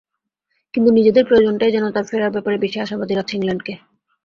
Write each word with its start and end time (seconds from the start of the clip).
কিন্তু 0.73 0.89
নিজেদের 0.97 1.23
প্রয়োজনটাই 1.25 1.73
যেন 1.75 1.85
তাঁর 1.91 2.05
ফেরার 2.09 2.33
ব্যাপারে 2.35 2.57
বেশি 2.63 2.77
আশাবাদী 2.79 3.13
রাখছে 3.15 3.33
ইংল্যান্ডকে। 3.35 3.73